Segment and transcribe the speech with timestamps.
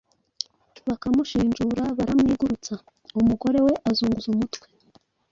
[0.87, 2.73] bakamushinjura baramwigurutsa,
[3.21, 4.67] umugore we azunguza umutwe